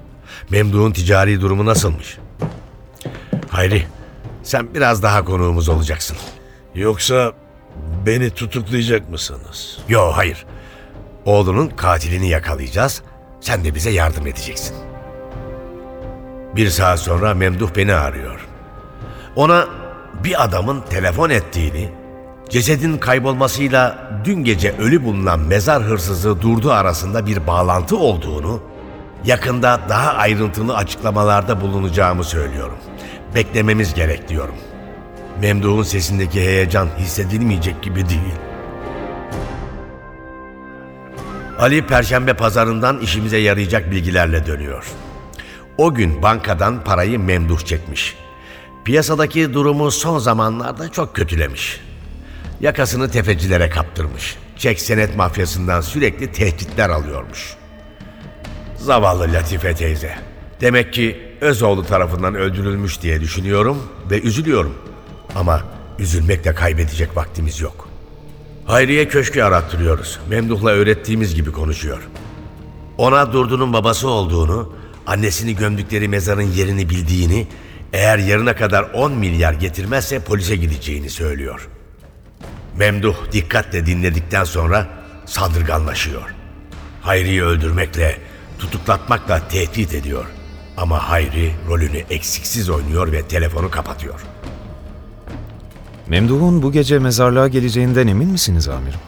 Memduh'un 0.50 0.92
ticari 0.92 1.40
durumu 1.40 1.66
nasılmış? 1.66 2.18
Hayri, 3.48 3.86
sen 4.42 4.74
biraz 4.74 5.02
daha 5.02 5.24
konuğumuz 5.24 5.68
olacaksın. 5.68 6.16
Yoksa 6.74 7.32
beni 8.06 8.30
tutuklayacak 8.30 9.10
mısınız? 9.10 9.78
Yo 9.88 10.10
hayır. 10.14 10.46
Oğlunun 11.24 11.68
katilini 11.68 12.28
yakalayacağız. 12.28 13.02
Sen 13.42 13.64
de 13.64 13.74
bize 13.74 13.90
yardım 13.90 14.26
edeceksin. 14.26 14.76
Bir 16.56 16.68
saat 16.68 16.98
sonra 16.98 17.34
Memduh 17.34 17.76
beni 17.76 17.94
arıyor. 17.94 18.48
Ona 19.36 19.66
bir 20.24 20.44
adamın 20.44 20.80
telefon 20.90 21.30
ettiğini, 21.30 21.88
cesedin 22.48 22.98
kaybolmasıyla 22.98 24.10
dün 24.24 24.44
gece 24.44 24.72
ölü 24.72 25.04
bulunan 25.04 25.40
mezar 25.40 25.82
hırsızı 25.82 26.42
Durdu 26.42 26.72
arasında 26.72 27.26
bir 27.26 27.46
bağlantı 27.46 27.96
olduğunu, 27.96 28.62
yakında 29.24 29.80
daha 29.88 30.12
ayrıntılı 30.12 30.76
açıklamalarda 30.76 31.60
bulunacağımı 31.60 32.24
söylüyorum. 32.24 32.78
Beklememiz 33.34 33.94
gerek 33.94 34.28
diyorum. 34.28 34.56
Memduh'un 35.40 35.82
sesindeki 35.82 36.40
heyecan 36.40 36.88
hissedilmeyecek 36.98 37.82
gibi 37.82 38.08
değil. 38.08 38.51
Ali 41.62 41.86
Perşembe 41.86 42.34
pazarından 42.34 42.98
işimize 42.98 43.38
yarayacak 43.38 43.90
bilgilerle 43.90 44.46
dönüyor. 44.46 44.86
O 45.78 45.94
gün 45.94 46.22
bankadan 46.22 46.84
parayı 46.84 47.18
memduh 47.18 47.60
çekmiş. 47.60 48.16
Piyasadaki 48.84 49.54
durumu 49.54 49.90
son 49.90 50.18
zamanlarda 50.18 50.88
çok 50.92 51.16
kötülemiş. 51.16 51.80
Yakasını 52.60 53.10
tefecilere 53.10 53.70
kaptırmış. 53.70 54.36
Çek 54.56 54.80
senet 54.80 55.16
mafyasından 55.16 55.80
sürekli 55.80 56.32
tehditler 56.32 56.90
alıyormuş. 56.90 57.56
Zavallı 58.76 59.32
Latife 59.32 59.74
teyze. 59.74 60.18
Demek 60.60 60.92
ki 60.92 61.36
Özoğlu 61.40 61.86
tarafından 61.86 62.34
öldürülmüş 62.34 63.02
diye 63.02 63.20
düşünüyorum 63.20 63.88
ve 64.10 64.20
üzülüyorum. 64.20 64.74
Ama 65.34 65.62
üzülmekle 65.98 66.54
kaybedecek 66.54 67.16
vaktimiz 67.16 67.60
yok. 67.60 67.91
Hayriye 68.66 69.08
Köşk'ü 69.08 69.42
arattırıyoruz. 69.42 70.18
Memduh'la 70.28 70.70
öğrettiğimiz 70.70 71.34
gibi 71.34 71.52
konuşuyor. 71.52 72.08
Ona 72.98 73.32
Durdu'nun 73.32 73.72
babası 73.72 74.08
olduğunu, 74.08 74.74
annesini 75.06 75.56
gömdükleri 75.56 76.08
mezarın 76.08 76.42
yerini 76.42 76.90
bildiğini, 76.90 77.46
eğer 77.92 78.18
yarına 78.18 78.56
kadar 78.56 78.82
10 78.82 79.12
milyar 79.12 79.52
getirmezse 79.52 80.24
polise 80.24 80.56
gideceğini 80.56 81.10
söylüyor. 81.10 81.68
Memduh 82.76 83.16
dikkatle 83.32 83.86
dinledikten 83.86 84.44
sonra 84.44 84.88
saldırganlaşıyor. 85.26 86.34
Hayri'yi 87.02 87.44
öldürmekle, 87.44 88.18
tutuklatmakla 88.58 89.48
tehdit 89.48 89.94
ediyor. 89.94 90.24
Ama 90.76 91.10
Hayri 91.10 91.52
rolünü 91.68 91.98
eksiksiz 92.10 92.70
oynuyor 92.70 93.12
ve 93.12 93.22
telefonu 93.22 93.70
kapatıyor. 93.70 94.20
Memduh'un 96.06 96.62
bu 96.62 96.72
gece 96.72 96.98
mezarlığa 96.98 97.48
geleceğinden 97.48 98.06
emin 98.06 98.28
misiniz 98.28 98.68
amirim? 98.68 99.00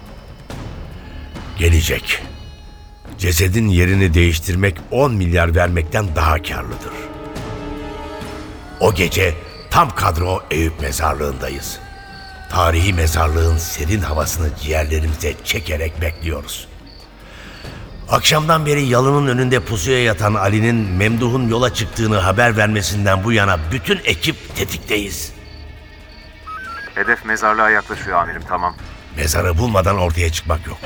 Gelecek. 1.59 2.22
Cesedin 3.18 3.68
yerini 3.68 4.14
değiştirmek 4.14 4.76
10 4.90 5.14
milyar 5.14 5.54
vermekten 5.54 6.07
daha 6.16 6.42
karlıdır. 6.42 6.92
O 8.80 8.94
gece 8.94 9.35
tam 9.70 9.94
kadro 9.94 10.42
Eyüp 10.50 10.80
mezarlığındayız. 10.80 11.78
Tarihi 12.50 12.92
mezarlığın 12.92 13.59
serin 13.59 14.00
havasını 14.00 14.48
ciğerlerimize 14.62 15.35
çekerek 15.44 16.00
bekliyoruz. 16.00 16.68
Akşamdan 18.09 18.66
beri 18.66 18.83
yalının 18.83 19.28
önünde 19.28 19.61
pusuya 19.61 20.02
yatan 20.02 20.35
Ali'nin 20.35 20.74
Memduh'un 20.74 21.48
yola 21.48 21.74
çıktığını 21.74 22.16
haber 22.16 22.57
vermesinden 22.57 23.24
bu 23.24 23.33
yana 23.33 23.59
bütün 23.72 24.00
ekip 24.04 24.57
tetikteyiz. 24.57 25.33
Hedef 26.94 27.24
mezarlığa 27.24 27.70
yaklaşıyor 27.70 28.18
amirim 28.18 28.42
tamam. 28.48 28.76
Mezarı 29.16 29.59
bulmadan 29.59 29.98
ortaya 29.98 30.33
çıkmak 30.33 30.66
yok. 30.66 30.78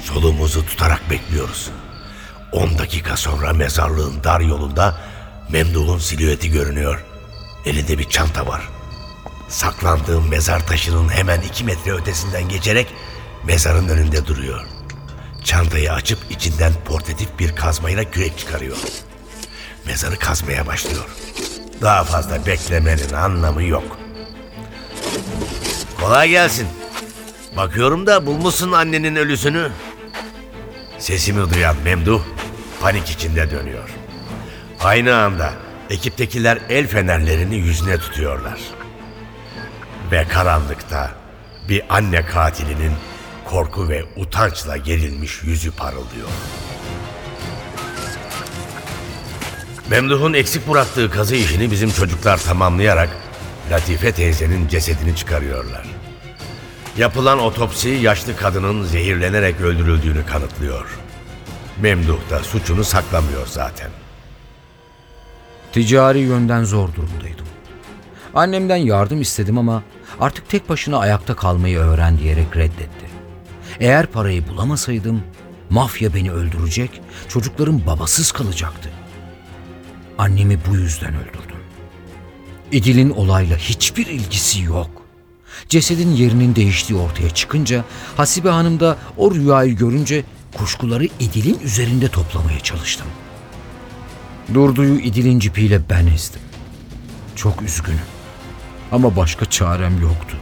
Soluğumuzu 0.00 0.66
tutarak 0.66 1.10
bekliyoruz. 1.10 1.70
10 2.52 2.78
dakika 2.78 3.16
sonra 3.16 3.52
mezarlığın 3.52 4.24
dar 4.24 4.40
yolunda 4.40 5.00
Memduh'un 5.50 5.98
silüeti 5.98 6.50
görünüyor. 6.50 7.04
Elinde 7.66 7.98
bir 7.98 8.08
çanta 8.08 8.46
var. 8.46 8.68
Saklandığım 9.48 10.28
mezar 10.28 10.66
taşının 10.66 11.08
hemen 11.08 11.40
2 11.40 11.64
metre 11.64 11.92
ötesinden 11.92 12.48
geçerek 12.48 12.94
mezarın 13.44 13.88
önünde 13.88 14.26
duruyor. 14.26 14.66
Çantayı 15.44 15.92
açıp 15.92 16.18
içinden 16.30 16.72
portatif 16.84 17.38
bir 17.38 17.56
kazmayla 17.56 18.10
kürek 18.10 18.38
çıkarıyor. 18.38 18.76
Mezarı 19.86 20.18
kazmaya 20.18 20.66
başlıyor. 20.66 21.04
Daha 21.82 22.04
fazla 22.04 22.46
beklemenin 22.46 23.12
anlamı 23.12 23.62
yok. 23.62 23.98
Kolay 26.00 26.28
gelsin. 26.28 26.68
Bakıyorum 27.56 28.06
da 28.06 28.26
bulmuşsun 28.26 28.72
annenin 28.72 29.16
ölüsünü. 29.16 29.70
Sesimi 30.98 31.54
duyan 31.54 31.76
Memduh 31.84 32.22
panik 32.80 33.10
içinde 33.10 33.50
dönüyor. 33.50 33.88
Aynı 34.80 35.16
anda 35.16 35.52
ekiptekiler 35.90 36.58
el 36.68 36.86
fenerlerini 36.86 37.56
yüzüne 37.56 37.98
tutuyorlar. 37.98 38.60
Ve 40.10 40.28
karanlıkta 40.28 41.10
bir 41.68 41.82
anne 41.88 42.24
katilinin 42.24 42.92
korku 43.44 43.88
ve 43.88 44.04
utançla 44.16 44.76
gerilmiş 44.76 45.42
yüzü 45.42 45.70
parıldıyor. 45.70 46.28
Memduh'un 49.92 50.32
eksik 50.32 50.68
bıraktığı 50.68 51.10
kazı 51.10 51.36
işini 51.36 51.70
bizim 51.70 51.90
çocuklar 51.90 52.38
tamamlayarak 52.38 53.08
Latife 53.70 54.12
teyzenin 54.12 54.68
cesedini 54.68 55.16
çıkarıyorlar. 55.16 55.86
Yapılan 56.98 57.38
otopsi 57.38 57.88
yaşlı 57.88 58.36
kadının 58.36 58.84
zehirlenerek 58.84 59.60
öldürüldüğünü 59.60 60.26
kanıtlıyor. 60.26 60.98
Memduh 61.80 62.30
da 62.30 62.38
suçunu 62.38 62.84
saklamıyor 62.84 63.46
zaten. 63.46 63.90
Ticari 65.72 66.18
yönden 66.18 66.64
zor 66.64 66.88
durumdaydım. 66.94 67.46
Annemden 68.34 68.76
yardım 68.76 69.20
istedim 69.20 69.58
ama 69.58 69.82
artık 70.20 70.48
tek 70.48 70.68
başına 70.68 70.98
ayakta 70.98 71.36
kalmayı 71.36 71.78
öğren 71.78 72.18
diyerek 72.18 72.56
reddetti. 72.56 73.06
Eğer 73.80 74.06
parayı 74.06 74.48
bulamasaydım 74.48 75.22
mafya 75.70 76.14
beni 76.14 76.32
öldürecek, 76.32 77.00
çocuklarım 77.28 77.86
babasız 77.86 78.32
kalacaktı. 78.32 79.01
Annemi 80.22 80.58
bu 80.70 80.76
yüzden 80.76 81.14
öldürdüm. 81.14 81.56
İdil'in 82.72 83.10
olayla 83.10 83.56
hiçbir 83.56 84.06
ilgisi 84.06 84.62
yok. 84.62 84.90
Cesedin 85.68 86.10
yerinin 86.10 86.56
değiştiği 86.56 86.98
ortaya 86.98 87.30
çıkınca 87.30 87.84
Hasibe 88.16 88.48
Hanım 88.48 88.80
da 88.80 88.96
o 89.16 89.34
rüyayı 89.34 89.76
görünce 89.76 90.24
kuşkuları 90.54 91.04
İdil'in 91.04 91.58
üzerinde 91.60 92.08
toplamaya 92.08 92.60
çalıştım. 92.60 93.06
Durdu'yu 94.54 94.98
İdil'in 94.98 95.38
cipiyle 95.38 95.80
ben 95.90 96.06
ezdim. 96.06 96.42
Çok 97.36 97.62
üzgünüm. 97.62 98.00
Ama 98.92 99.16
başka 99.16 99.44
çarem 99.44 100.02
yoktu. 100.02 100.36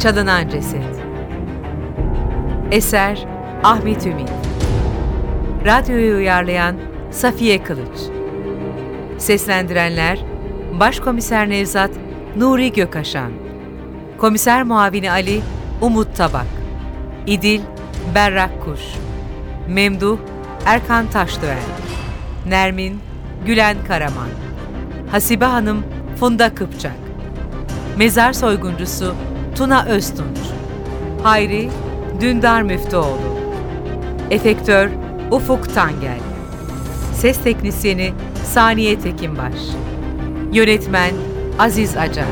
Çalınan 0.00 0.48
Ceset 0.48 1.00
Eser 2.70 3.26
Ahmet 3.64 4.06
Ümit. 4.06 4.30
Radyoyu 5.64 6.16
uyarlayan 6.16 6.76
Safiye 7.10 7.62
Kılıç. 7.62 7.98
Seslendirenler 9.18 10.18
Başkomiser 10.80 11.48
Nevzat 11.48 11.90
Nuri 12.36 12.72
Gökaşan. 12.72 13.32
Komiser 14.18 14.62
Muavini 14.62 15.10
Ali 15.10 15.40
Umut 15.80 16.16
Tabak. 16.16 16.46
İdil 17.26 17.60
Berrak 18.14 18.64
Kuş. 18.64 18.80
Memduh 19.68 20.18
Erkan 20.66 21.06
Taşdöğen. 21.06 21.58
Nermin 22.46 23.00
Gülen 23.46 23.76
Karaman. 23.88 24.28
Hasibe 25.10 25.44
Hanım 25.44 25.84
Funda 26.20 26.54
Kıpçak. 26.54 26.96
Mezar 27.96 28.32
soyguncusu 28.32 29.14
Tuna 29.60 29.84
Öztunç 29.84 30.38
Hayri 31.22 31.70
Dündar 32.20 32.62
Müftüoğlu. 32.62 33.40
Efektör 34.30 34.90
Ufuk 35.30 35.74
Tangel. 35.74 36.18
Ses 37.14 37.42
Teknisyeni 37.42 38.12
Saniye 38.44 39.00
Tekinbaş. 39.00 39.54
Yönetmen 40.52 41.14
Aziz 41.58 41.96
Acar. 41.96 42.24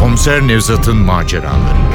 Komiser 0.00 0.48
Nevzat'ın 0.48 0.96
maceraları. 0.96 1.89